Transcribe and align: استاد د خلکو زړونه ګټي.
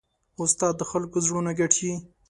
استاد 0.41 0.73
د 0.77 0.81
خلکو 0.91 1.17
زړونه 1.25 1.51
ګټي. 1.59 1.91